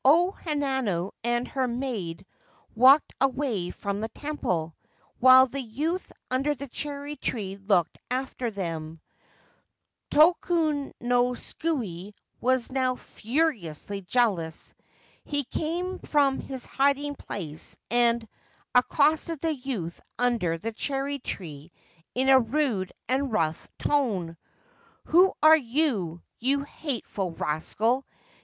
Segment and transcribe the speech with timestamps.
[0.03, 2.25] O Hanano and her maid
[2.73, 4.75] walked away from the temple,
[5.19, 8.99] while the youth under the cherry tree looked after them.
[10.09, 14.73] Tokunosuke was now furiously jealous.
[15.23, 18.27] He came from his hiding place, and
[18.73, 21.71] accosted the youth under the cherry tree
[22.15, 24.35] in a rude and rough tone.'
[25.13, 28.03] Who are you, you hateful rascal